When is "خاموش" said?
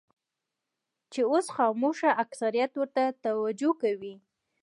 1.55-1.99